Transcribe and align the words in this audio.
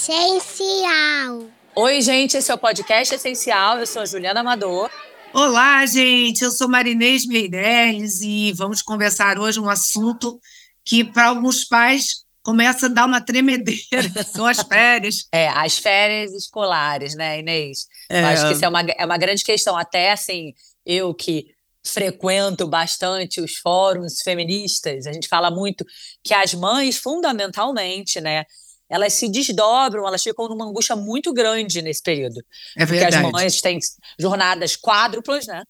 Essencial. 0.00 1.50
Oi, 1.76 2.00
gente, 2.00 2.34
esse 2.34 2.50
é 2.50 2.54
o 2.54 2.58
podcast 2.58 3.14
Essencial. 3.14 3.78
Eu 3.78 3.86
sou 3.86 4.00
a 4.00 4.06
Juliana 4.06 4.40
Amador. 4.40 4.90
Olá, 5.30 5.84
gente. 5.84 6.42
Eu 6.42 6.50
sou 6.50 6.70
Marinês 6.70 7.26
Meirelles 7.26 8.22
e 8.22 8.50
vamos 8.54 8.80
conversar 8.80 9.38
hoje 9.38 9.60
um 9.60 9.68
assunto 9.68 10.40
que, 10.86 11.04
para 11.04 11.26
alguns 11.26 11.66
pais, 11.66 12.24
começa 12.42 12.86
a 12.86 12.88
dar 12.88 13.04
uma 13.04 13.20
tremedeira. 13.20 14.08
São 14.24 14.46
as 14.46 14.62
férias. 14.62 15.28
É, 15.30 15.48
as 15.48 15.76
férias 15.76 16.32
escolares, 16.32 17.14
né, 17.14 17.40
Inês? 17.40 17.86
É. 18.08 18.22
Eu 18.22 18.26
acho 18.28 18.46
que 18.46 18.52
isso 18.54 18.64
é 18.64 18.68
uma, 18.70 18.80
é 18.80 19.04
uma 19.04 19.18
grande 19.18 19.44
questão. 19.44 19.76
Até, 19.76 20.12
assim, 20.12 20.54
eu 20.86 21.12
que 21.12 21.44
frequento 21.84 22.66
bastante 22.66 23.38
os 23.38 23.56
fóruns 23.56 24.22
feministas, 24.24 25.06
a 25.06 25.12
gente 25.12 25.28
fala 25.28 25.50
muito 25.50 25.84
que 26.24 26.32
as 26.32 26.54
mães, 26.54 26.96
fundamentalmente, 26.96 28.18
né, 28.18 28.46
elas 28.90 29.12
se 29.12 29.28
desdobram, 29.28 30.06
elas 30.06 30.22
ficam 30.22 30.48
numa 30.48 30.66
angústia 30.66 30.96
muito 30.96 31.32
grande 31.32 31.80
nesse 31.80 32.02
período. 32.02 32.44
É 32.76 32.84
porque 32.84 32.98
verdade. 32.98 33.24
as 33.24 33.32
mães 33.32 33.60
têm 33.60 33.78
jornadas 34.18 34.76
quádruplas, 34.76 35.46
né? 35.46 35.62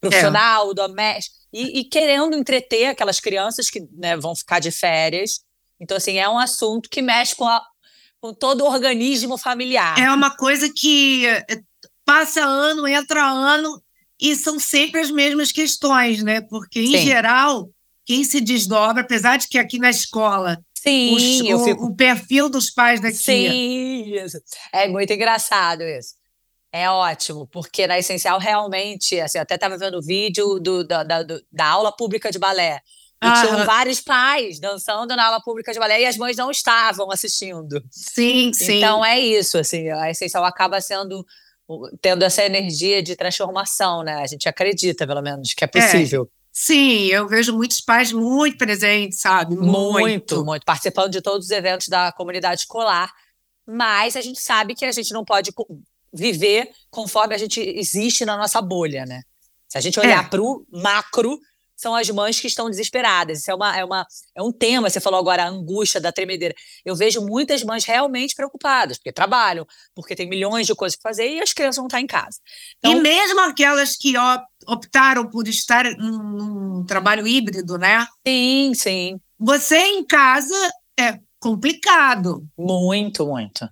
Profissional, 0.00 0.70
é. 0.70 0.74
doméstico, 0.74 1.36
e, 1.52 1.80
e, 1.80 1.84
querendo 1.84 2.36
entreter 2.36 2.86
aquelas 2.86 3.18
crianças 3.18 3.68
que 3.68 3.80
né, 3.92 4.16
vão 4.16 4.34
ficar 4.36 4.60
de 4.60 4.70
férias. 4.70 5.40
Então, 5.80 5.96
assim, 5.96 6.18
é 6.18 6.28
um 6.28 6.38
assunto 6.38 6.88
que 6.88 7.02
mexe 7.02 7.34
com, 7.34 7.46
a, 7.46 7.60
com 8.20 8.32
todo 8.32 8.62
o 8.62 8.68
organismo 8.68 9.36
familiar. 9.36 9.98
É 9.98 10.10
uma 10.12 10.36
coisa 10.36 10.72
que 10.72 11.26
eh, 11.26 11.60
passa 12.04 12.44
ano, 12.44 12.86
entra 12.86 13.24
ano, 13.24 13.82
e 14.20 14.36
são 14.36 14.60
sempre 14.60 15.00
as 15.00 15.10
mesmas 15.10 15.50
questões, 15.50 16.22
né? 16.22 16.40
Porque, 16.42 16.80
em 16.80 16.98
Sim. 16.98 17.06
geral, 17.06 17.70
quem 18.04 18.22
se 18.22 18.40
desdobra, 18.40 19.02
apesar 19.02 19.38
de 19.38 19.48
que 19.48 19.58
aqui 19.58 19.78
na 19.78 19.90
escola 19.90 20.62
Sim, 20.82 21.14
os, 21.14 21.46
eu 21.46 21.58
o, 21.58 21.64
fico... 21.64 21.84
o 21.84 21.94
perfil 21.94 22.48
dos 22.48 22.70
pais 22.70 23.00
daqui. 23.00 23.16
Sim, 23.16 24.14
isso. 24.14 24.38
É 24.72 24.88
muito 24.88 25.12
engraçado 25.12 25.82
isso. 25.82 26.14
É 26.72 26.88
ótimo, 26.88 27.46
porque 27.48 27.86
na 27.86 27.98
Essencial 27.98 28.38
realmente, 28.38 29.20
assim, 29.20 29.36
eu 29.36 29.42
até 29.42 29.56
estava 29.56 29.76
vendo 29.76 29.98
o 29.98 30.02
vídeo 30.02 30.58
do, 30.58 30.82
da, 30.86 31.02
da, 31.02 31.22
da 31.52 31.66
aula 31.66 31.94
pública 31.94 32.30
de 32.30 32.38
balé. 32.38 32.80
E 33.22 33.26
ah, 33.26 33.42
tinham 33.42 33.66
vários 33.66 34.00
pais 34.00 34.58
dançando 34.58 35.14
na 35.14 35.26
aula 35.26 35.42
pública 35.42 35.70
de 35.70 35.78
balé 35.78 36.00
e 36.00 36.06
as 36.06 36.16
mães 36.16 36.38
não 36.38 36.50
estavam 36.50 37.10
assistindo. 37.10 37.84
Sim, 37.90 38.50
sim. 38.54 38.78
Então 38.78 39.04
é 39.04 39.20
isso, 39.20 39.58
assim, 39.58 39.90
a 39.90 40.10
Essencial 40.10 40.44
acaba 40.44 40.80
sendo 40.80 41.26
tendo 42.00 42.24
essa 42.24 42.42
energia 42.42 43.02
de 43.02 43.14
transformação, 43.14 44.02
né? 44.02 44.14
A 44.14 44.26
gente 44.26 44.48
acredita, 44.48 45.06
pelo 45.06 45.22
menos, 45.22 45.52
que 45.54 45.62
é 45.62 45.66
possível. 45.66 46.28
É. 46.34 46.39
Sim, 46.52 47.06
eu 47.06 47.28
vejo 47.28 47.56
muitos 47.56 47.80
pais 47.80 48.12
muito 48.12 48.58
presentes, 48.58 49.20
sabe? 49.20 49.54
Muito, 49.56 49.92
muito, 49.92 50.44
muito, 50.44 50.64
participando 50.64 51.12
de 51.12 51.20
todos 51.20 51.46
os 51.46 51.50
eventos 51.50 51.88
da 51.88 52.12
comunidade 52.12 52.62
escolar. 52.62 53.12
Mas 53.66 54.16
a 54.16 54.20
gente 54.20 54.40
sabe 54.40 54.74
que 54.74 54.84
a 54.84 54.92
gente 54.92 55.12
não 55.12 55.24
pode 55.24 55.52
viver 56.12 56.68
conforme 56.90 57.34
a 57.34 57.38
gente 57.38 57.60
existe 57.60 58.24
na 58.24 58.36
nossa 58.36 58.60
bolha, 58.60 59.06
né? 59.06 59.22
Se 59.68 59.78
a 59.78 59.80
gente 59.80 60.00
olhar 60.00 60.24
é. 60.24 60.28
para 60.28 60.42
o 60.42 60.66
macro, 60.72 61.38
são 61.80 61.94
as 61.94 62.10
mães 62.10 62.38
que 62.38 62.46
estão 62.46 62.68
desesperadas. 62.68 63.40
Isso 63.40 63.50
é, 63.50 63.54
uma, 63.54 63.76
é, 63.76 63.82
uma, 63.82 64.06
é 64.36 64.42
um 64.42 64.52
tema, 64.52 64.90
você 64.90 65.00
falou 65.00 65.18
agora, 65.18 65.44
a 65.44 65.48
angústia 65.48 65.98
da 65.98 66.12
tremedeira. 66.12 66.54
Eu 66.84 66.94
vejo 66.94 67.24
muitas 67.24 67.64
mães 67.64 67.84
realmente 67.86 68.34
preocupadas, 68.34 68.98
porque 68.98 69.10
trabalham, 69.10 69.66
porque 69.94 70.14
tem 70.14 70.28
milhões 70.28 70.66
de 70.66 70.74
coisas 70.74 70.98
para 70.98 71.10
fazer 71.10 71.26
e 71.30 71.40
as 71.40 71.54
crianças 71.54 71.76
vão 71.76 71.86
estar 71.86 72.00
em 72.00 72.06
casa. 72.06 72.38
Então, 72.78 72.92
e 72.92 73.00
mesmo 73.00 73.40
aquelas 73.40 73.96
que 73.96 74.12
optaram 74.66 75.30
por 75.30 75.48
estar 75.48 75.86
num 75.96 76.84
trabalho 76.86 77.26
híbrido, 77.26 77.78
né? 77.78 78.06
Sim, 78.26 78.72
sim. 78.74 79.20
Você 79.38 79.78
em 79.78 80.04
casa 80.04 80.54
é 80.98 81.18
complicado. 81.38 82.46
Muito, 82.58 83.26
muito. 83.26 83.66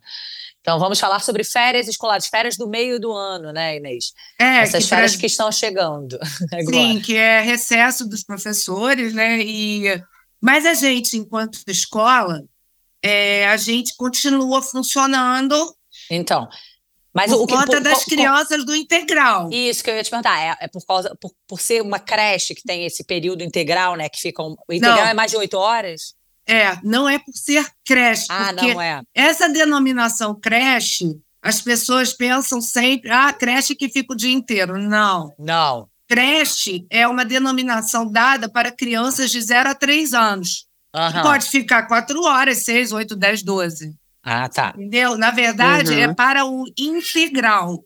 Então, 0.69 0.79
vamos 0.79 1.01
falar 1.01 1.21
sobre 1.21 1.43
férias 1.45 1.89
escolares, 1.89 2.27
férias 2.27 2.55
do 2.55 2.69
meio 2.69 3.01
do 3.01 3.11
ano, 3.11 3.55
né, 3.55 3.77
Inês? 3.77 4.13
É, 4.39 4.59
Essas 4.59 4.85
que 4.85 4.91
férias 4.91 5.17
que 5.17 5.25
estão 5.25 5.51
chegando. 5.51 6.19
Agora. 6.53 6.77
Sim, 6.77 7.01
que 7.01 7.17
é 7.17 7.41
recesso 7.41 8.07
dos 8.07 8.23
professores, 8.23 9.15
né? 9.15 9.41
E... 9.41 9.85
Mas 10.39 10.67
a 10.67 10.75
gente, 10.75 11.17
enquanto 11.17 11.59
escola, 11.67 12.45
é, 13.03 13.49
a 13.49 13.57
gente 13.57 13.97
continua 13.97 14.61
funcionando. 14.61 15.57
Então. 16.11 16.47
Mas 17.15 17.31
por 17.31 17.41
o 17.41 17.47
que, 17.47 17.55
conta 17.55 17.73
por, 17.79 17.81
das 17.81 18.05
por, 18.05 18.11
crianças 18.11 18.67
do 18.67 18.77
integral. 18.77 19.49
Isso 19.51 19.83
que 19.83 19.89
eu 19.89 19.95
ia 19.95 20.05
te 20.05 20.11
perguntar. 20.11 20.39
É, 20.39 20.67
é 20.67 20.69
por 20.69 20.85
causa 20.85 21.17
por, 21.19 21.33
por 21.47 21.63
ser 21.63 21.81
uma 21.81 21.99
creche 21.99 22.55
que 22.55 22.63
tem 22.63 22.85
esse 22.85 23.03
período 23.05 23.43
integral, 23.43 23.97
né? 23.97 24.11
Que 24.11 24.21
fica. 24.21 24.43
Um, 24.43 24.55
o 24.69 24.73
integral 24.75 24.99
Não. 24.99 25.07
é 25.07 25.15
mais 25.15 25.31
de 25.31 25.39
oito 25.39 25.57
horas? 25.57 26.15
É, 26.49 26.79
não 26.83 27.07
é 27.07 27.19
por 27.19 27.35
ser 27.35 27.67
creche. 27.85 28.27
Ah, 28.31 28.55
porque 28.55 28.73
não 28.73 28.81
é. 28.81 29.03
Essa 29.15 29.51
denominação 29.51 30.35
creche, 30.35 31.21
as 31.43 31.61
pessoas 31.61 32.15
pensam 32.15 32.59
sempre, 32.59 33.11
ah, 33.11 33.31
creche 33.35 33.75
que 33.75 33.91
fica 33.91 34.15
o 34.15 34.17
dia 34.17 34.33
inteiro. 34.33 34.79
Não. 34.79 35.31
Não. 35.39 35.89
Creche 36.09 36.87
é 36.89 37.07
uma 37.07 37.23
denominação 37.23 38.11
dada 38.11 38.49
para 38.49 38.73
crianças 38.73 39.31
de 39.31 39.43
0 39.43 39.69
a 39.69 39.75
3 39.75 40.15
anos. 40.15 40.67
Uhum. 40.97 41.23
Pode 41.23 41.51
ficar 41.51 41.83
4 41.83 42.23
horas, 42.23 42.65
6, 42.65 42.93
8, 42.93 43.15
10, 43.15 43.43
12. 43.43 43.95
Ah, 44.25 44.49
tá. 44.49 44.73
Entendeu? 44.75 45.19
Na 45.19 45.31
verdade, 45.31 45.93
uhum. 45.93 45.99
é 45.99 46.15
para 46.15 46.47
o 46.47 46.65
integral. 46.79 47.85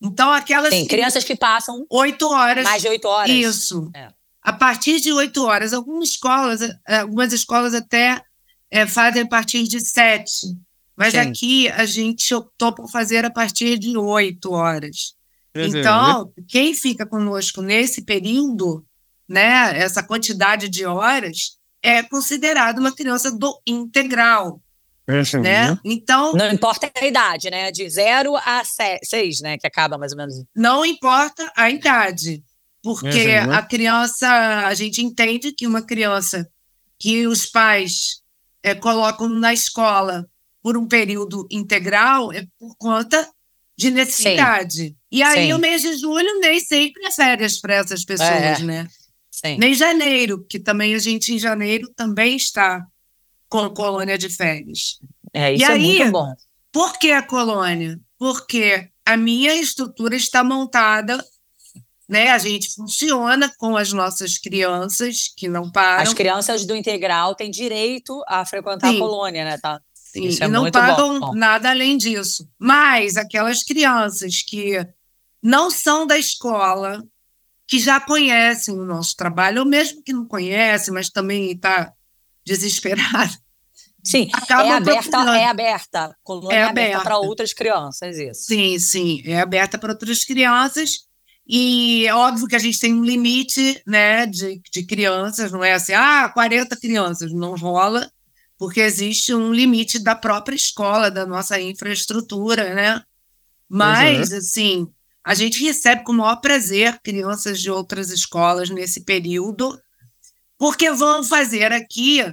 Então, 0.00 0.32
aquelas. 0.32 0.70
Tem 0.70 0.86
crianças 0.86 1.24
que 1.24 1.34
passam. 1.34 1.84
8 1.90 2.28
horas. 2.28 2.64
Mais 2.64 2.82
de 2.82 2.88
8 2.88 3.08
horas. 3.08 3.30
Isso. 3.30 3.90
É 3.92 4.15
a 4.46 4.52
partir 4.52 5.00
de 5.00 5.12
oito 5.12 5.44
horas. 5.44 5.72
Algumas 5.72 6.10
escolas, 6.10 6.60
eh, 6.62 6.98
algumas 6.98 7.32
escolas 7.32 7.74
até 7.74 8.22
é, 8.70 8.86
fazem 8.86 9.22
a 9.22 9.26
partir 9.26 9.64
de 9.64 9.80
sete, 9.80 10.56
mas 10.96 11.14
Sim. 11.14 11.18
aqui 11.18 11.68
a 11.70 11.84
gente 11.84 12.32
optou 12.32 12.72
por 12.72 12.88
fazer 12.88 13.24
a 13.24 13.30
partir 13.30 13.76
de 13.76 13.98
oito 13.98 14.52
horas. 14.52 15.16
Então, 15.52 16.32
quem 16.48 16.74
fica 16.74 17.04
conosco 17.04 17.60
nesse 17.60 18.04
período, 18.04 18.84
né, 19.28 19.76
essa 19.78 20.02
quantidade 20.02 20.68
de 20.68 20.84
horas, 20.84 21.56
é 21.82 22.02
considerado 22.02 22.78
uma 22.78 22.94
criança 22.94 23.32
do 23.32 23.58
integral. 23.66 24.60
Uhum. 25.08 25.42
Né? 25.42 25.78
Então. 25.84 26.34
Não 26.34 26.52
importa 26.52 26.90
a 26.94 27.06
idade, 27.06 27.48
né? 27.48 27.70
De 27.70 27.88
zero 27.88 28.36
a 28.36 28.62
seis, 29.02 29.40
né? 29.40 29.56
Que 29.56 29.66
acaba 29.66 29.96
mais 29.96 30.12
ou 30.12 30.18
menos. 30.18 30.34
Não 30.54 30.84
importa 30.84 31.50
a 31.56 31.70
idade 31.70 32.42
porque 32.86 33.32
a 33.32 33.62
criança, 33.62 34.28
a 34.64 34.72
gente 34.72 35.02
entende 35.02 35.50
que 35.50 35.66
uma 35.66 35.82
criança 35.82 36.48
que 36.96 37.26
os 37.26 37.44
pais 37.44 38.22
é, 38.62 38.76
colocam 38.76 39.28
na 39.28 39.52
escola 39.52 40.24
por 40.62 40.76
um 40.76 40.86
período 40.86 41.48
integral 41.50 42.32
é 42.32 42.46
por 42.56 42.76
conta 42.76 43.28
de 43.76 43.90
necessidade. 43.90 44.90
Sim. 44.90 44.96
E 45.10 45.20
aí, 45.20 45.46
Sim. 45.48 45.54
o 45.54 45.58
mês 45.58 45.82
de 45.82 45.96
julho 45.96 46.38
nem 46.38 46.60
sempre 46.60 47.04
é 47.04 47.10
férias 47.10 47.60
para 47.60 47.74
essas 47.74 48.04
pessoas, 48.04 48.60
é. 48.60 48.62
né? 48.62 48.88
Sim. 49.32 49.58
Nem 49.58 49.74
janeiro, 49.74 50.46
que 50.48 50.60
também 50.60 50.94
a 50.94 51.00
gente 51.00 51.34
em 51.34 51.40
janeiro 51.40 51.90
também 51.96 52.36
está 52.36 52.86
com 53.48 53.68
colônia 53.70 54.16
de 54.16 54.28
férias. 54.28 55.00
É, 55.32 55.52
isso 55.52 55.64
e 55.64 55.64
é 55.64 55.68
aí, 55.72 55.98
muito 55.98 56.12
bom. 56.12 56.32
Por 56.70 56.96
que 57.00 57.10
a 57.10 57.20
colônia? 57.20 57.98
Porque 58.16 58.88
a 59.04 59.16
minha 59.16 59.56
estrutura 59.56 60.14
está 60.14 60.44
montada 60.44 61.20
né? 62.08 62.30
A 62.30 62.38
gente 62.38 62.72
funciona 62.74 63.52
com 63.58 63.76
as 63.76 63.92
nossas 63.92 64.38
crianças 64.38 65.32
que 65.36 65.48
não 65.48 65.70
param. 65.70 66.02
As 66.02 66.14
crianças 66.14 66.64
do 66.64 66.76
integral 66.76 67.34
têm 67.34 67.50
direito 67.50 68.22
a 68.28 68.44
frequentar 68.44 68.90
Sim. 68.90 68.96
a 68.96 68.98
colônia, 68.98 69.44
né? 69.44 69.58
Tá? 69.58 69.80
Sim, 69.94 70.28
Isso 70.28 70.42
é 70.42 70.46
e 70.46 70.50
não 70.50 70.70
pagam 70.70 71.20
bom. 71.20 71.34
nada 71.34 71.70
além 71.70 71.96
disso. 71.96 72.48
Mas 72.58 73.16
aquelas 73.16 73.62
crianças 73.62 74.42
que 74.42 74.86
não 75.42 75.70
são 75.70 76.06
da 76.06 76.18
escola, 76.18 77.02
que 77.66 77.78
já 77.78 78.00
conhecem 78.00 78.74
o 78.78 78.84
nosso 78.84 79.16
trabalho, 79.16 79.60
ou 79.60 79.66
mesmo 79.66 80.02
que 80.02 80.12
não 80.12 80.24
conhecem, 80.24 80.94
mas 80.94 81.10
também 81.10 81.50
está 81.50 81.92
desesperado. 82.44 83.34
Sim, 84.04 84.30
é 84.48 84.72
aberta, 84.72 85.16
é 85.36 85.46
aberta, 85.46 86.16
colônia 86.22 86.56
é 86.56 86.62
aberta 86.62 87.00
para 87.02 87.18
outras 87.18 87.52
crianças, 87.52 88.16
isso. 88.16 88.44
Sim, 88.44 88.78
sim, 88.78 89.20
é 89.24 89.40
aberta 89.40 89.76
para 89.76 89.90
outras 89.90 90.22
crianças 90.22 91.05
e 91.48 92.04
é 92.06 92.14
óbvio 92.14 92.48
que 92.48 92.56
a 92.56 92.60
gente 92.60 92.80
tem 92.80 92.92
um 92.92 93.04
limite 93.04 93.80
né, 93.86 94.26
de, 94.26 94.60
de 94.72 94.84
crianças, 94.84 95.52
não 95.52 95.62
é 95.62 95.74
assim, 95.74 95.92
ah, 95.92 96.28
40 96.28 96.76
crianças, 96.76 97.32
não 97.32 97.54
rola, 97.54 98.10
porque 98.58 98.80
existe 98.80 99.32
um 99.32 99.52
limite 99.52 99.98
da 99.98 100.16
própria 100.16 100.56
escola, 100.56 101.10
da 101.10 101.24
nossa 101.24 101.60
infraestrutura, 101.60 102.74
né? 102.74 103.00
Mas, 103.68 104.32
uhum. 104.32 104.38
assim, 104.38 104.88
a 105.22 105.34
gente 105.34 105.62
recebe 105.62 106.02
com 106.02 106.12
o 106.12 106.16
maior 106.16 106.36
prazer 106.36 106.98
crianças 107.02 107.60
de 107.60 107.70
outras 107.70 108.10
escolas 108.10 108.68
nesse 108.70 109.04
período, 109.04 109.78
porque 110.58 110.90
vão 110.90 111.22
fazer 111.22 111.72
aqui 111.72 112.24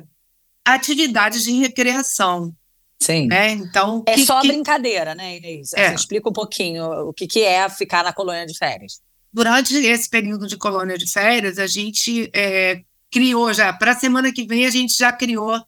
atividades 0.65 1.43
de 1.43 1.51
recreação. 1.53 2.55
Sim. 3.03 3.27
Né? 3.27 3.51
Então, 3.51 4.03
é 4.07 4.15
que, 4.15 4.25
só 4.25 4.41
que... 4.41 4.47
brincadeira, 4.47 5.13
né, 5.13 5.37
Inês? 5.37 5.73
É. 5.73 5.93
explica 5.93 6.29
um 6.29 6.33
pouquinho 6.33 7.09
o 7.09 7.13
que, 7.13 7.27
que 7.27 7.41
é 7.41 7.67
ficar 7.69 8.03
na 8.03 8.13
colônia 8.13 8.45
de 8.45 8.57
férias. 8.57 9.01
Durante 9.31 9.75
esse 9.75 10.09
período 10.09 10.47
de 10.47 10.57
colônia 10.57 10.97
de 10.97 11.11
férias, 11.11 11.57
a 11.57 11.67
gente 11.67 12.29
é, 12.33 12.81
criou 13.11 13.53
já, 13.53 13.73
para 13.73 13.91
a 13.91 13.99
semana 13.99 14.31
que 14.31 14.45
vem, 14.45 14.65
a 14.65 14.69
gente 14.69 14.97
já 14.97 15.11
criou 15.11 15.59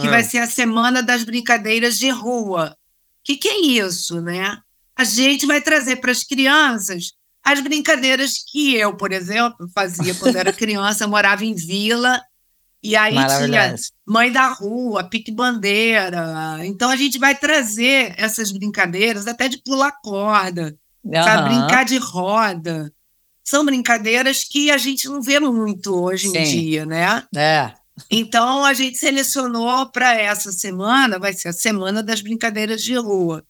que 0.00 0.08
vai 0.08 0.24
ser 0.24 0.38
a 0.38 0.46
semana 0.46 1.02
das 1.02 1.22
brincadeiras 1.22 1.98
de 1.98 2.08
rua. 2.10 2.76
O 3.20 3.24
que, 3.24 3.36
que 3.36 3.48
é 3.48 3.60
isso, 3.60 4.20
né? 4.20 4.58
A 4.96 5.04
gente 5.04 5.46
vai 5.46 5.60
trazer 5.60 5.96
para 5.96 6.10
as 6.10 6.24
crianças 6.24 7.12
as 7.44 7.60
brincadeiras 7.60 8.38
que 8.38 8.74
eu, 8.74 8.96
por 8.96 9.12
exemplo, 9.12 9.68
fazia 9.74 10.14
quando 10.14 10.36
era 10.36 10.52
criança, 10.54 11.06
morava 11.06 11.44
em 11.44 11.54
vila, 11.54 12.20
e 12.82 12.96
aí 12.96 13.14
tinha 13.14 13.74
mãe 14.06 14.32
da 14.32 14.48
rua, 14.48 15.04
pique-bandeira. 15.04 16.58
Então 16.64 16.90
a 16.90 16.96
gente 16.96 17.18
vai 17.18 17.34
trazer 17.34 18.14
essas 18.16 18.50
brincadeiras, 18.50 19.26
até 19.26 19.48
de 19.48 19.58
pular 19.58 19.92
corda, 20.02 20.76
uhum. 21.04 21.12
sabe? 21.12 21.48
brincar 21.48 21.84
de 21.84 21.98
roda. 21.98 22.92
São 23.44 23.64
brincadeiras 23.64 24.44
que 24.44 24.70
a 24.70 24.78
gente 24.78 25.08
não 25.08 25.22
vê 25.22 25.38
muito 25.38 25.94
hoje 25.94 26.28
Sim. 26.28 26.38
em 26.38 26.44
dia, 26.44 26.86
né? 26.86 27.24
É. 27.36 27.72
Então 28.10 28.64
a 28.64 28.72
gente 28.72 28.98
selecionou 28.98 29.86
para 29.90 30.14
essa 30.14 30.50
semana, 30.50 31.18
vai 31.18 31.32
ser 31.32 31.48
a 31.48 31.52
semana 31.52 32.02
das 32.02 32.20
brincadeiras 32.20 32.82
de 32.82 32.94
rua. 32.96 33.44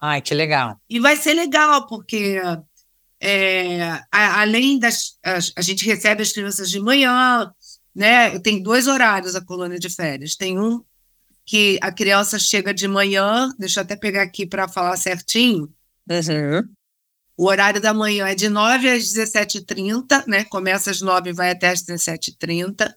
Ai, 0.00 0.20
que 0.20 0.34
legal. 0.34 0.78
E 0.88 1.00
vai 1.00 1.16
ser 1.16 1.32
legal, 1.32 1.86
porque 1.86 2.40
é, 3.20 3.82
a, 4.12 4.40
além 4.40 4.78
das. 4.78 5.18
A, 5.24 5.38
a, 5.56 5.62
gente 5.62 5.86
recebe 5.86 6.22
as 6.22 6.32
crianças 6.32 6.70
de 6.70 6.78
manhã, 6.78 7.50
né? 7.96 8.38
Tem 8.40 8.62
dois 8.62 8.86
horários 8.86 9.34
a 9.34 9.40
colônia 9.40 9.78
de 9.78 9.88
férias. 9.88 10.36
Tem 10.36 10.60
um 10.60 10.84
que 11.46 11.78
a 11.80 11.90
criança 11.90 12.38
chega 12.38 12.74
de 12.74 12.86
manhã, 12.86 13.48
deixa 13.58 13.80
eu 13.80 13.84
até 13.84 13.96
pegar 13.96 14.22
aqui 14.22 14.44
para 14.44 14.68
falar 14.68 14.96
certinho. 14.98 15.72
Uhum. 16.10 16.62
O 17.38 17.46
horário 17.46 17.80
da 17.80 17.94
manhã 17.94 18.26
é 18.26 18.34
de 18.34 18.50
9 18.50 18.90
às 18.90 19.04
17h30, 19.04 20.26
né? 20.26 20.44
Começa 20.44 20.90
às 20.90 21.00
9 21.00 21.30
e 21.30 21.32
vai 21.32 21.50
até 21.50 21.70
às 21.70 21.82
17h30. 21.82 22.92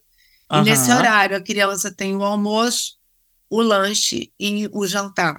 Uhum. 0.52 0.60
E 0.60 0.62
nesse 0.64 0.92
horário 0.92 1.38
a 1.38 1.42
criança 1.42 1.94
tem 1.94 2.16
o 2.16 2.24
almoço, 2.24 2.98
o 3.50 3.62
lanche 3.62 4.34
e 4.38 4.70
o 4.74 4.86
jantar. 4.86 5.38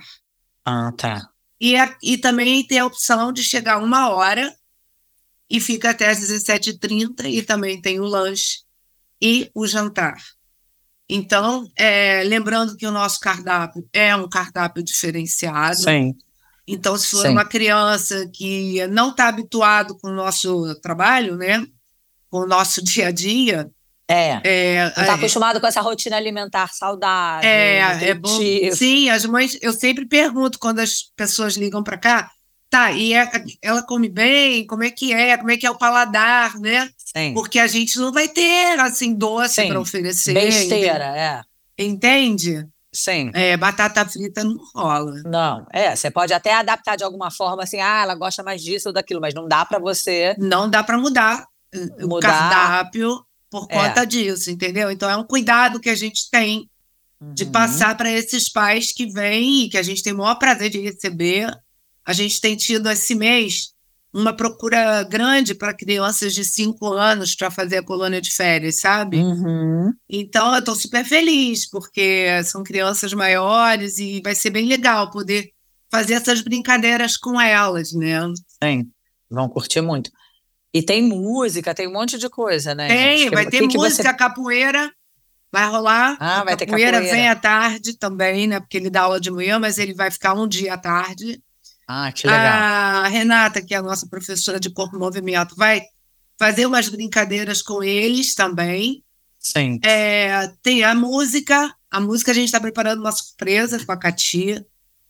Ah, 0.64 0.90
tá. 0.96 1.28
E, 1.60 1.76
a, 1.76 1.94
e 2.02 2.16
também 2.16 2.66
tem 2.66 2.78
a 2.78 2.86
opção 2.86 3.30
de 3.30 3.44
chegar 3.44 3.78
uma 3.78 4.08
hora 4.08 4.54
e 5.50 5.60
fica 5.60 5.90
até 5.90 6.08
às 6.08 6.18
17h30 6.20 7.24
e 7.26 7.42
também 7.42 7.80
tem 7.80 8.00
o 8.00 8.04
lanche 8.04 8.69
e 9.20 9.50
o 9.55 9.67
jantar. 9.67 10.17
Então, 11.08 11.69
é, 11.76 12.22
lembrando 12.25 12.76
que 12.76 12.87
o 12.87 12.90
nosso 12.93 13.19
cardápio 13.19 13.84
é 13.93 14.14
um 14.14 14.28
cardápio 14.28 14.82
diferenciado. 14.82 15.82
Sim. 15.82 16.14
Então, 16.67 16.96
se 16.96 17.11
for 17.11 17.22
Sim. 17.22 17.31
uma 17.31 17.44
criança 17.44 18.31
que 18.32 18.87
não 18.87 19.11
está 19.11 19.26
habituado 19.26 19.99
com 19.99 20.08
o 20.08 20.14
nosso 20.14 20.72
trabalho, 20.81 21.37
né, 21.37 21.67
com 22.31 22.38
o 22.38 22.46
nosso 22.46 22.82
dia 22.84 23.08
a 23.08 23.11
dia, 23.11 23.69
é. 24.08 24.40
é 24.44 24.82
não 24.82 25.02
está 25.02 25.06
é, 25.06 25.11
acostumado 25.11 25.61
com 25.61 25.66
essa 25.66 25.81
rotina 25.81 26.16
alimentar 26.16 26.69
saudável. 26.73 27.49
É, 27.49 28.11
é 28.11 28.14
bom. 28.14 28.28
Sim, 28.73 29.11
as 29.11 29.25
mães, 29.25 29.58
eu 29.61 29.73
sempre 29.73 30.06
pergunto 30.06 30.61
quando 30.61 30.78
as 30.78 31.02
pessoas 31.16 31.55
ligam 31.56 31.82
para 31.82 31.99
cá, 31.99 32.31
tá, 32.70 32.93
e 32.93 33.12
é, 33.12 33.28
ela 33.61 33.82
come 33.82 34.08
bem? 34.08 34.67
Como 34.67 34.84
é 34.84 34.90
que 34.90 35.12
é? 35.12 35.37
Como 35.37 35.50
é 35.50 35.56
que 35.56 35.67
é 35.67 35.70
o 35.70 35.76
paladar, 35.76 36.55
né? 36.58 36.88
Sim. 36.96 37.34
Porque 37.34 37.58
a 37.58 37.67
gente 37.67 37.99
não 37.99 38.12
vai 38.12 38.28
ter, 38.28 38.78
assim, 38.78 39.12
doce 39.12 39.67
para 39.67 39.81
oferecer. 39.81 40.32
Besteira, 40.32 41.17
é. 41.17 41.43
Entende? 41.76 42.67
Sim. 42.93 43.31
É, 43.34 43.56
batata 43.56 44.05
frita 44.05 44.43
não 44.44 44.58
rola. 44.75 45.22
Não, 45.25 45.67
é, 45.72 45.94
você 45.94 46.11
pode 46.11 46.32
até 46.32 46.55
adaptar 46.55 46.96
de 46.96 47.05
alguma 47.05 47.31
forma, 47.31 47.62
assim, 47.62 47.81
ah, 47.81 48.02
ela 48.02 48.14
gosta 48.14 48.43
mais 48.43 48.62
disso 48.62 48.88
ou 48.88 48.93
daquilo, 48.93 49.20
mas 49.20 49.34
não 49.34 49.46
dá 49.46 49.64
para 49.64 49.78
você... 49.78 50.34
Não 50.38 50.69
dá 50.69 50.82
para 50.82 50.99
mudar, 50.99 51.46
mudar 52.00 52.16
o 52.16 52.20
cardápio 52.20 53.25
por 53.50 53.66
é. 53.69 53.75
conta 53.75 54.05
disso, 54.05 54.50
entendeu? 54.50 54.90
Então 54.90 55.11
é 55.11 55.16
um 55.16 55.25
cuidado 55.25 55.81
que 55.81 55.90
a 55.90 55.94
gente 55.94 56.31
tem 56.31 56.69
uhum. 57.20 57.34
de 57.34 57.46
passar 57.46 57.96
para 57.96 58.11
esses 58.11 58.49
pais 58.49 58.93
que 58.93 59.06
vêm 59.06 59.64
e 59.64 59.69
que 59.69 59.78
a 59.78 59.82
gente 59.82 60.02
tem 60.02 60.12
o 60.12 60.19
maior 60.19 60.37
prazer 60.37 60.70
de 60.70 60.81
receber. 60.81 61.50
A 62.05 62.12
gente 62.12 62.41
tem 62.41 62.56
tido 62.56 62.91
esse 62.91 63.14
mês 63.14 63.73
uma 64.12 64.32
procura 64.32 65.02
grande 65.05 65.55
para 65.55 65.75
crianças 65.75 66.35
de 66.35 66.44
cinco 66.44 66.93
anos 66.93 67.35
para 67.35 67.50
fazer 67.50 67.79
a 67.79 67.82
colônia 67.82 68.20
de 68.20 68.32
férias, 68.32 68.81
sabe? 68.81 69.19
Uhum. 69.19 69.93
Então 70.08 70.52
eu 70.52 70.58
estou 70.58 70.75
super 70.75 71.05
feliz, 71.05 71.69
porque 71.69 72.26
são 72.44 72.64
crianças 72.64 73.12
maiores 73.12 73.99
e 73.99 74.20
vai 74.23 74.35
ser 74.35 74.50
bem 74.50 74.67
legal 74.67 75.11
poder 75.11 75.50
fazer 75.91 76.14
essas 76.14 76.41
brincadeiras 76.41 77.17
com 77.17 77.41
elas, 77.41 77.93
né? 77.93 78.20
Sim, 78.62 78.91
vão 79.31 79.49
curtir 79.49 79.81
muito. 79.81 80.11
E 80.73 80.82
tem 80.82 81.02
música, 81.02 81.75
tem 81.75 81.88
um 81.88 81.93
monte 81.93 82.19
de 82.19 82.29
coisa, 82.29 82.75
né? 82.75 82.88
Tem, 82.88 83.31
vai 83.31 83.47
ter 83.47 83.67
que 83.69 83.76
música, 83.76 84.02
que 84.02 84.08
você... 84.08 84.14
capoeira, 84.14 84.93
vai 85.52 85.69
rolar. 85.69 86.17
Ah, 86.20 86.44
vai 86.44 86.56
capoeira, 86.56 86.56
ter 86.56 86.67
capoeira. 86.67 87.00
vem 87.00 87.29
à 87.29 87.35
tarde 87.35 87.97
também, 87.97 88.47
né? 88.47 88.61
Porque 88.61 88.76
ele 88.76 88.91
dá 88.91 89.02
aula 89.02 89.20
de 89.20 89.31
manhã, 89.31 89.58
mas 89.58 89.79
ele 89.79 89.94
vai 89.94 90.11
ficar 90.11 90.35
um 90.35 90.47
dia 90.47 90.75
à 90.75 90.79
tarde. 90.79 91.41
Ah, 91.92 92.12
que 92.12 92.25
legal. 92.25 93.02
A 93.04 93.08
Renata, 93.08 93.60
que 93.60 93.75
é 93.75 93.78
a 93.78 93.82
nossa 93.82 94.06
professora 94.06 94.60
de 94.60 94.70
corpo 94.70 94.94
e 94.94 94.98
movimento, 95.00 95.56
vai 95.56 95.82
fazer 96.38 96.64
umas 96.64 96.88
brincadeiras 96.88 97.62
com 97.62 97.82
eles 97.82 98.32
também. 98.32 99.02
Sim. 99.40 99.81
É, 99.82 100.52
tem 100.62 100.84
a 100.84 100.94
música. 100.94 101.75
A 101.90 101.98
música 101.98 102.31
a 102.31 102.34
gente 102.34 102.44
está 102.44 102.60
preparando 102.60 103.00
uma 103.00 103.10
surpresa 103.10 103.84
com 103.84 103.90
a 103.90 103.96
Katia. 103.96 104.64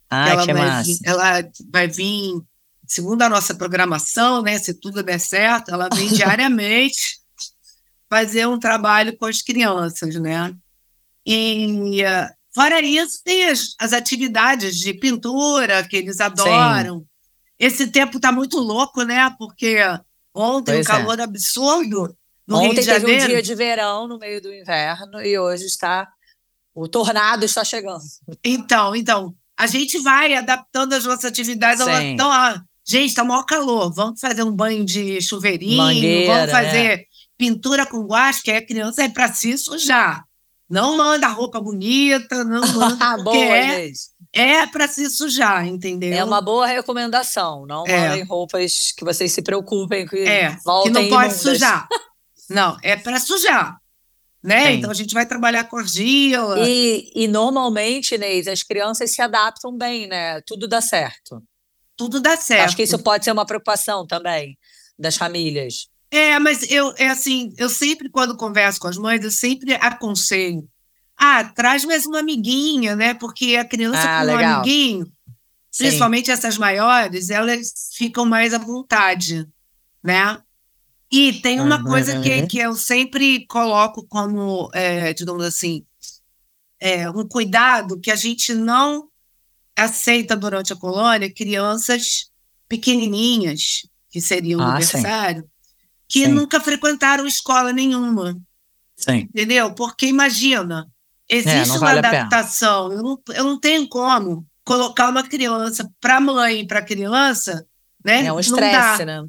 Ah, 0.08 0.30
ela 0.30 0.46
que 0.46 0.54
vai 0.54 0.68
massa. 0.68 0.84
Vir, 0.90 0.98
ela 1.04 1.50
vai 1.70 1.86
vir 1.86 2.40
segundo 2.86 3.20
a 3.20 3.28
nossa 3.28 3.54
programação, 3.54 4.40
né, 4.40 4.58
se 4.58 4.72
tudo 4.72 5.02
der 5.02 5.20
certo, 5.20 5.70
ela 5.70 5.88
vem 5.94 6.08
diariamente 6.14 7.20
fazer 8.08 8.48
um 8.48 8.58
trabalho 8.58 9.14
com 9.18 9.26
as 9.26 9.42
crianças, 9.42 10.14
né? 10.14 10.54
E 11.26 12.02
fora 12.54 12.80
isso, 12.80 13.20
tem 13.24 13.46
as, 13.46 13.74
as 13.78 13.92
atividades 13.92 14.76
de 14.76 14.94
pintura 14.94 15.86
que 15.86 15.96
eles 15.96 16.20
adoram. 16.20 17.00
Sim. 17.00 17.06
Esse 17.58 17.86
tempo 17.88 18.16
está 18.16 18.32
muito 18.32 18.58
louco, 18.58 19.02
né? 19.02 19.34
Porque 19.38 19.78
ontem 20.34 20.74
pois 20.74 20.86
um 20.86 20.92
é. 20.92 20.96
calor 20.96 21.18
é. 21.18 21.22
absurdo. 21.22 22.16
No 22.46 22.56
ontem 22.56 22.66
Rio 22.68 22.74
de 22.74 22.82
Janeiro. 22.82 23.06
teve 23.06 23.24
um 23.24 23.28
dia 23.28 23.42
de 23.42 23.54
verão 23.54 24.08
no 24.08 24.18
meio 24.18 24.40
do 24.40 24.52
inverno 24.52 25.20
e 25.22 25.38
hoje 25.38 25.66
está 25.66 26.08
o 26.74 26.88
tornado 26.88 27.44
está 27.44 27.64
chegando. 27.64 28.02
Então, 28.42 28.96
então, 28.96 29.34
a 29.58 29.66
gente 29.66 29.98
vai 29.98 30.34
adaptando 30.34 30.94
as 30.94 31.04
nossas 31.04 31.26
atividades. 31.26 31.84
Então, 31.86 32.28
ó, 32.28 32.58
Gente, 32.90 33.14
tá 33.14 33.22
maior 33.22 33.44
calor, 33.44 33.92
vamos 33.94 34.18
fazer 34.18 34.42
um 34.42 34.50
banho 34.50 34.84
de 34.84 35.20
chuveirinho, 35.20 35.76
Mangueira, 35.76 36.34
vamos 36.34 36.50
fazer 36.50 36.86
é. 36.86 37.04
pintura 37.38 37.86
com 37.86 38.04
guache, 38.04 38.42
que 38.42 38.50
a 38.50 38.66
criança 38.66 39.04
é 39.04 39.08
para 39.08 39.32
se 39.32 39.56
sujar. 39.56 40.24
Não 40.70 40.96
manda 40.96 41.26
roupa 41.28 41.60
bonita, 41.60 42.44
não 42.44 42.60
manda. 42.72 43.16
boa, 43.22 43.36
é, 43.36 43.90
é 44.32 44.66
para 44.66 44.86
se 44.86 45.10
sujar, 45.10 45.66
entendeu? 45.66 46.12
É 46.12 46.22
uma 46.22 46.40
boa 46.40 46.66
recomendação. 46.66 47.66
Não 47.66 47.84
é. 47.86 48.08
mandem 48.08 48.24
roupas 48.24 48.92
que 48.96 49.04
vocês 49.04 49.32
se 49.32 49.42
preocupem 49.42 50.06
que 50.06 50.18
é, 50.18 50.56
voltem 50.64 50.92
que 50.92 51.00
não 51.00 51.08
pode 51.08 51.34
imundas. 51.34 51.40
sujar. 51.40 51.88
Não, 52.48 52.76
é 52.82 52.96
para 52.96 53.20
sujar. 53.20 53.78
Né? 54.42 54.66
Sim. 54.66 54.72
Então 54.72 54.90
a 54.90 54.94
gente 54.94 55.14
vai 55.14 55.24
trabalhar 55.24 55.62
com 55.68 55.76
argila. 55.76 56.58
E, 56.58 57.08
e 57.14 57.28
normalmente, 57.28 58.18
Neis, 58.18 58.48
as 58.48 58.64
crianças 58.64 59.12
se 59.12 59.22
adaptam 59.22 59.78
bem, 59.78 60.08
né? 60.08 60.40
Tudo 60.40 60.66
dá 60.66 60.80
certo 60.80 61.40
tudo 62.00 62.18
dá 62.18 62.34
certo. 62.34 62.64
Acho 62.64 62.76
que 62.76 62.82
isso 62.82 62.98
pode 62.98 63.26
ser 63.26 63.32
uma 63.32 63.44
preocupação 63.44 64.06
também 64.06 64.56
das 64.98 65.18
famílias. 65.18 65.88
É, 66.10 66.38
mas 66.38 66.68
eu 66.70 66.92
é 66.98 67.08
assim, 67.08 67.54
eu 67.56 67.68
sempre 67.68 68.08
quando 68.10 68.36
converso 68.36 68.80
com 68.80 68.88
as 68.88 68.96
mães, 68.96 69.22
eu 69.22 69.30
sempre 69.30 69.74
aconselho. 69.74 70.68
Ah, 71.16 71.44
traz 71.44 71.84
mais 71.84 72.06
uma 72.06 72.18
amiguinha, 72.18 72.96
né? 72.96 73.14
Porque 73.14 73.56
a 73.56 73.64
criança 73.64 74.02
ah, 74.02 74.20
com 74.20 74.26
legal. 74.26 74.42
um 74.42 74.54
amiguinho, 74.56 75.04
Sim. 75.70 75.84
principalmente 75.84 76.30
essas 76.30 76.58
maiores, 76.58 77.30
elas 77.30 77.72
ficam 77.94 78.24
mais 78.24 78.52
à 78.54 78.58
vontade, 78.58 79.46
né? 80.02 80.38
E 81.12 81.34
tem 81.34 81.60
uma 81.60 81.78
uhum. 81.78 81.84
coisa 81.84 82.20
que, 82.20 82.46
que 82.46 82.58
eu 82.58 82.74
sempre 82.74 83.46
coloco 83.46 84.06
como, 84.08 84.70
é, 84.72 85.12
digamos 85.12 85.44
assim, 85.44 85.84
é, 86.80 87.10
um 87.10 87.26
cuidado 87.26 88.00
que 88.00 88.10
a 88.10 88.16
gente 88.16 88.54
não 88.54 89.08
aceita 89.76 90.36
durante 90.36 90.72
a 90.72 90.76
colônia 90.76 91.32
crianças 91.32 92.30
pequenininhas, 92.68 93.86
que 94.08 94.20
seriam 94.20 94.60
ah, 94.60 94.76
aniversário, 94.76 95.44
que 96.10 96.24
sim. 96.24 96.32
nunca 96.32 96.60
frequentaram 96.60 97.26
escola 97.26 97.72
nenhuma. 97.72 98.36
Sim. 98.96 99.28
Entendeu? 99.32 99.72
Porque 99.72 100.06
imagina, 100.06 100.88
existe 101.28 101.70
é, 101.70 101.72
uma 101.72 101.78
vale 101.78 101.98
adaptação. 102.00 102.92
Eu 102.92 103.02
não, 103.02 103.22
eu 103.28 103.44
não 103.44 103.60
tenho 103.60 103.88
como 103.88 104.44
colocar 104.64 105.08
uma 105.08 105.22
criança 105.22 105.88
para 106.00 106.20
mãe 106.20 106.60
e 106.60 106.66
para 106.66 106.82
criança, 106.82 107.64
né? 108.04 108.26
É 108.26 108.32
um 108.32 108.40
estresse, 108.40 109.04
né? 109.04 109.24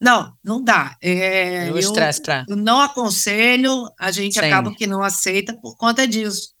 Não, 0.00 0.34
não 0.42 0.62
dá. 0.62 0.96
É, 1.00 1.68
é 1.68 1.72
um 1.72 1.78
estresse 1.78 2.20
para. 2.20 2.44
não 2.48 2.80
aconselho, 2.80 3.88
a 3.98 4.10
gente 4.10 4.34
Sim. 4.34 4.40
acaba 4.40 4.74
que 4.74 4.86
não 4.86 5.02
aceita 5.02 5.54
por 5.54 5.76
conta 5.76 6.06
disso. 6.06 6.52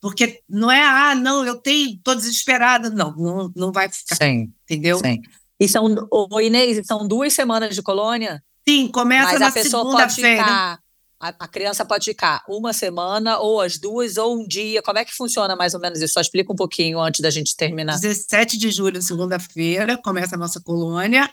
Porque 0.00 0.40
não 0.48 0.70
é, 0.70 0.82
ah, 0.82 1.14
não, 1.14 1.44
eu 1.44 1.56
tenho, 1.60 1.90
estou 1.90 2.14
desesperada. 2.14 2.88
Não, 2.88 3.14
não, 3.14 3.52
não 3.54 3.70
vai 3.70 3.88
ficar. 3.90 4.16
Sim. 4.16 4.50
Entendeu? 4.64 4.98
Sim. 4.98 5.20
E 5.60 5.68
são, 5.68 5.94
ô 6.10 6.40
Inês, 6.40 6.80
são 6.86 7.06
duas 7.06 7.34
semanas 7.34 7.74
de 7.74 7.82
colônia? 7.82 8.42
Sim, 8.68 8.88
começa 8.88 9.32
mas 9.32 9.40
na 9.40 9.48
a 9.48 9.52
pessoa 9.52 9.90
pode 9.90 10.14
ficar 10.14 10.80
a, 11.20 11.28
a, 11.38 11.46
criança 11.46 11.84
pode 11.84 12.06
ficar 12.06 12.42
uma 12.48 12.72
semana, 12.72 13.38
ou 13.38 13.60
as 13.60 13.76
duas, 13.76 14.16
ou 14.16 14.40
um 14.40 14.48
dia. 14.48 14.80
Como 14.82 14.98
é 14.98 15.04
que 15.04 15.14
funciona 15.14 15.54
mais 15.54 15.74
ou 15.74 15.80
menos 15.80 16.00
isso? 16.00 16.14
Só 16.14 16.20
explica 16.20 16.50
um 16.50 16.56
pouquinho 16.56 16.98
antes 16.98 17.20
da 17.20 17.28
gente 17.28 17.54
terminar. 17.54 18.00
17 18.00 18.56
de 18.56 18.70
julho, 18.70 19.02
segunda-feira, 19.02 19.98
começa 19.98 20.34
a 20.34 20.38
nossa 20.38 20.60
colônia. 20.62 21.30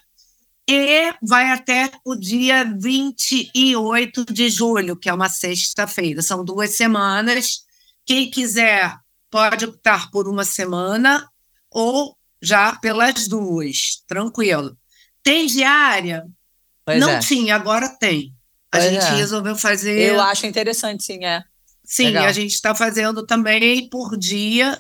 E 0.70 1.14
vai 1.24 1.50
até 1.52 1.90
o 2.04 2.14
dia 2.14 2.66
28 2.78 4.26
de 4.26 4.50
julho, 4.50 4.98
que 4.98 5.08
é 5.08 5.14
uma 5.14 5.30
sexta-feira. 5.30 6.22
São 6.22 6.44
duas 6.44 6.76
semanas. 6.76 7.62
Quem 8.06 8.30
quiser 8.30 8.94
pode 9.32 9.64
optar 9.64 10.12
por 10.12 10.28
uma 10.28 10.44
semana 10.44 11.26
ou 11.72 12.18
já 12.42 12.76
pelas 12.76 13.30
duas, 13.30 14.04
tranquilo. 14.06 14.78
Tem 15.24 15.48
diária? 15.48 16.26
Pois 16.88 17.02
Não 17.02 17.10
é. 17.10 17.20
tinha, 17.20 17.54
agora 17.54 17.90
tem. 17.90 18.34
A 18.72 18.78
pois 18.78 18.90
gente 18.90 19.04
é. 19.04 19.16
resolveu 19.16 19.58
fazer. 19.58 20.14
Eu 20.14 20.22
acho 20.22 20.46
interessante, 20.46 21.04
sim, 21.04 21.26
é. 21.26 21.44
Sim, 21.84 22.06
Legal. 22.06 22.28
a 22.28 22.32
gente 22.32 22.54
está 22.54 22.74
fazendo 22.74 23.26
também 23.26 23.90
por 23.90 24.18
dia, 24.18 24.80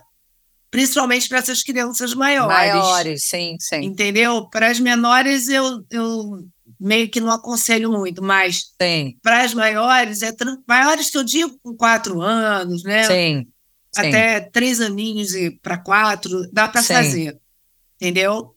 principalmente 0.71 1.27
para 1.27 1.39
essas 1.39 1.61
crianças 1.63 2.13
maiores. 2.13 2.55
Maiores, 2.55 3.23
sim, 3.25 3.57
sim. 3.59 3.83
Entendeu? 3.83 4.47
Para 4.49 4.69
as 4.69 4.79
menores, 4.79 5.49
eu, 5.49 5.83
eu 5.91 6.45
meio 6.79 7.09
que 7.09 7.19
não 7.19 7.29
aconselho 7.29 7.91
muito, 7.91 8.23
mas 8.23 8.73
para 9.21 9.41
as 9.41 9.53
maiores, 9.53 10.21
é 10.21 10.31
maiores 10.65 11.09
que 11.09 11.17
eu 11.17 11.25
digo 11.25 11.59
com 11.61 11.75
quatro 11.75 12.21
anos, 12.21 12.83
né? 12.83 13.03
Sim. 13.03 13.47
Até 13.97 14.43
sim. 14.43 14.49
três 14.53 14.79
aninhos 14.79 15.33
e 15.33 15.51
para 15.51 15.77
quatro, 15.77 16.49
dá 16.53 16.69
para 16.69 16.81
fazer. 16.81 17.37
Entendeu? 17.99 18.56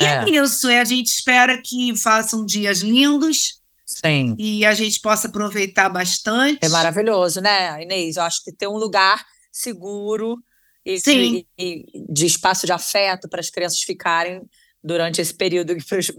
E 0.00 0.04
é. 0.04 0.24
é 0.24 0.30
isso, 0.30 0.68
é, 0.68 0.80
a 0.80 0.84
gente 0.84 1.08
espera 1.08 1.60
que 1.60 1.96
façam 1.96 2.44
dias 2.44 2.78
lindos 2.80 3.60
Sim. 3.90 4.36
E 4.38 4.64
a 4.64 4.72
gente 4.72 5.00
possa 5.00 5.26
aproveitar 5.26 5.88
bastante. 5.88 6.58
É 6.62 6.68
maravilhoso, 6.68 7.40
né, 7.40 7.82
Inês? 7.82 8.16
Eu 8.16 8.22
acho 8.22 8.44
que 8.44 8.52
ter 8.52 8.68
um 8.68 8.76
lugar 8.76 9.26
seguro 9.50 10.38
e, 10.86 11.00
Sim. 11.00 11.44
e, 11.58 11.84
e 11.92 12.06
de 12.08 12.26
espaço 12.26 12.66
de 12.66 12.72
afeto 12.72 13.28
para 13.28 13.40
as 13.40 13.50
crianças 13.50 13.80
ficarem 13.80 14.42
durante 14.82 15.20
esse 15.20 15.34
período, 15.34 15.76
para 15.88 15.98
as 15.98 16.12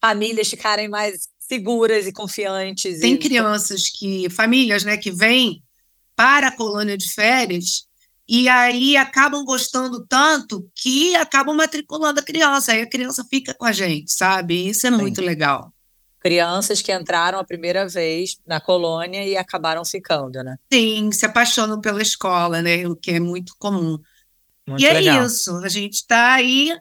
famílias 0.00 0.48
ficarem 0.48 0.88
mais 0.88 1.28
seguras 1.38 2.06
e 2.06 2.12
confiantes. 2.12 3.00
Tem 3.00 3.14
e... 3.14 3.18
crianças 3.18 3.90
que, 3.90 4.30
famílias, 4.30 4.82
né, 4.82 4.96
que 4.96 5.10
vêm 5.10 5.62
para 6.16 6.48
a 6.48 6.56
colônia 6.56 6.96
de 6.96 7.12
férias 7.12 7.86
e 8.28 8.48
aí 8.48 8.96
acabam 8.96 9.44
gostando 9.44 10.04
tanto 10.06 10.68
que 10.74 11.14
acabam 11.16 11.54
matriculando 11.56 12.20
a 12.20 12.22
criança, 12.22 12.72
aí 12.72 12.82
a 12.82 12.88
criança 12.88 13.24
fica 13.28 13.54
com 13.54 13.64
a 13.64 13.72
gente, 13.72 14.12
sabe? 14.12 14.68
Isso 14.68 14.86
é 14.86 14.90
Sim. 14.90 14.96
muito 14.96 15.20
legal 15.20 15.74
crianças 16.24 16.80
que 16.80 16.90
entraram 16.90 17.38
a 17.38 17.44
primeira 17.44 17.86
vez 17.86 18.38
na 18.46 18.58
colônia 18.58 19.26
e 19.26 19.36
acabaram 19.36 19.84
ficando, 19.84 20.42
né? 20.42 20.56
Sim, 20.72 21.12
se 21.12 21.26
apaixonam 21.26 21.82
pela 21.82 22.00
escola, 22.00 22.62
né? 22.62 22.88
O 22.88 22.96
que 22.96 23.10
é 23.10 23.20
muito 23.20 23.54
comum. 23.58 23.98
Muito 24.66 24.80
e 24.80 24.86
é 24.86 24.94
legal. 24.94 25.22
é 25.22 25.26
isso, 25.26 25.54
a 25.58 25.68
gente 25.68 25.96
está 25.96 26.32
aí 26.32 26.74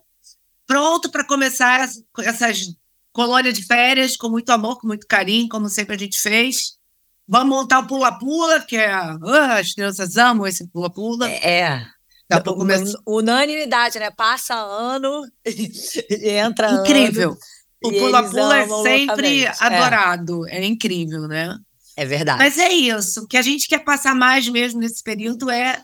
pronto 0.65 1.11
para 1.11 1.25
começar 1.25 1.89
essas 2.19 2.73
colônias 3.11 3.53
de 3.53 3.65
férias 3.65 4.15
com 4.15 4.29
muito 4.29 4.49
amor, 4.49 4.79
com 4.79 4.87
muito 4.87 5.05
carinho, 5.05 5.49
como 5.49 5.67
sempre 5.67 5.95
a 5.95 5.99
gente 5.99 6.17
fez. 6.21 6.77
Vamos 7.27 7.55
montar 7.55 7.79
o 7.79 7.87
pula-pula, 7.87 8.59
que 8.61 8.75
é. 8.75 8.95
Uh, 8.95 9.59
as 9.59 9.73
crianças 9.73 10.17
amam 10.17 10.45
esse 10.45 10.67
pula-pula. 10.67 11.29
É. 11.29 11.85
Daqui 12.29 12.49
a 12.49 12.53
começa... 12.53 12.97
Unanimidade, 13.07 13.99
né? 13.99 14.11
Passa 14.11 14.55
ano 14.55 15.23
e 15.45 16.29
entra 16.29 16.71
Incrível. 16.71 17.31
Ano. 17.31 17.39
O 17.83 17.91
pula-pula 17.91 18.57
é 18.59 18.67
sempre 18.67 19.47
adorado. 19.59 20.47
É. 20.47 20.59
é 20.59 20.65
incrível, 20.65 21.27
né? 21.27 21.57
É 21.95 22.05
verdade. 22.05 22.39
Mas 22.39 22.57
é 22.57 22.69
isso. 22.69 23.23
O 23.23 23.27
que 23.27 23.37
a 23.37 23.41
gente 23.41 23.67
quer 23.67 23.79
passar 23.79 24.15
mais 24.15 24.47
mesmo 24.47 24.79
nesse 24.79 25.03
período 25.03 25.49
é 25.49 25.81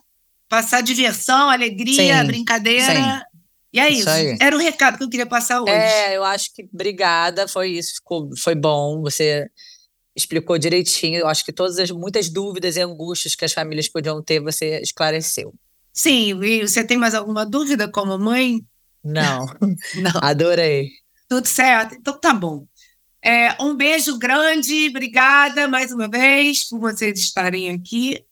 passar 0.48 0.82
diversão, 0.82 1.50
alegria, 1.50 2.22
sim, 2.22 2.28
brincadeira. 2.28 2.94
Sim. 2.94 3.30
E 3.72 3.80
é 3.80 3.90
isso. 3.90 4.10
isso 4.10 4.38
Era 4.42 4.56
o 4.56 4.60
recado 4.60 4.98
que 4.98 5.04
eu 5.04 5.10
queria 5.10 5.28
passar 5.28 5.62
hoje. 5.62 5.72
É, 5.72 6.18
eu 6.18 6.24
acho 6.24 6.54
que 6.54 6.68
obrigada, 6.74 7.48
foi 7.48 7.72
isso, 7.72 7.96
ficou, 7.96 8.30
foi 8.38 8.56
bom. 8.56 9.02
Você 9.02 9.48
explicou 10.20 10.58
direitinho. 10.58 11.20
Eu 11.20 11.28
acho 11.28 11.44
que 11.44 11.52
todas 11.52 11.78
as 11.80 11.92
muitas 11.92 12.30
dúvidas 12.30 12.76
e 12.76 12.82
angústias 12.82 13.36
que 13.36 13.46
as 13.46 13.54
famílias 13.54 13.88
podiam 13.88 14.22
ter, 14.22 14.40
você 14.40 14.80
esclareceu. 14.82 15.54
Sim, 15.94 16.42
e 16.44 16.68
você 16.68 16.84
tem 16.84 16.98
mais 16.98 17.16
alguma 17.16 17.46
dúvida 17.46 17.88
como 17.88 18.18
mãe? 18.18 18.62
Não. 19.04 19.46
Não. 19.96 20.12
Adorei. 20.22 20.90
Tudo 21.28 21.48
certo? 21.48 21.96
Então 21.96 22.20
tá 22.20 22.34
bom. 22.34 22.66
É, 23.24 23.62
um 23.62 23.76
beijo 23.76 24.18
grande, 24.18 24.88
obrigada 24.90 25.68
mais 25.68 25.92
uma 25.92 26.08
vez 26.08 26.64
por 26.68 26.80
vocês 26.80 27.20
estarem 27.20 27.70
aqui. 27.70 28.24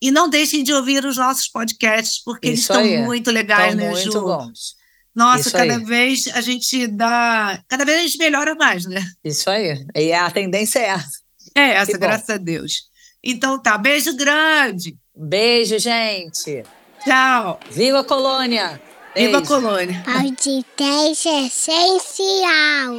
E 0.00 0.10
não 0.10 0.28
deixem 0.28 0.64
de 0.64 0.72
ouvir 0.72 1.04
os 1.04 1.16
nossos 1.16 1.46
podcasts, 1.46 2.20
porque 2.24 2.50
Isso 2.50 2.72
eles 2.72 2.86
estão 2.86 3.04
muito 3.04 3.30
legais, 3.30 3.74
né, 3.76 3.90
muito 3.90 4.10
Ju? 4.10 4.20
bons. 4.22 4.74
Nossa, 5.14 5.48
Isso 5.48 5.52
cada 5.52 5.76
aí. 5.76 5.84
vez 5.84 6.26
a 6.28 6.40
gente 6.40 6.86
dá. 6.88 7.62
Cada 7.68 7.84
vez 7.84 7.98
a 7.98 8.02
gente 8.02 8.18
melhora 8.18 8.54
mais, 8.54 8.86
né? 8.86 9.04
Isso 9.22 9.48
aí. 9.48 9.84
E 9.94 10.12
a 10.12 10.30
tendência 10.30 10.78
é 10.78 10.86
essa. 10.86 11.21
É 11.56 11.74
essa, 11.74 11.98
graças 11.98 12.30
a 12.30 12.36
Deus. 12.36 12.90
Então 13.22 13.60
tá, 13.60 13.78
beijo 13.78 14.16
grande. 14.16 14.96
Beijo, 15.14 15.78
gente. 15.78 16.64
Tchau. 17.04 17.60
Viva 17.70 18.00
a 18.00 18.04
colônia! 18.04 18.80
Viva 19.14 19.38
a 19.38 19.46
colônia. 19.46 20.02
Podcast 20.04 21.28
essencial. 21.28 22.96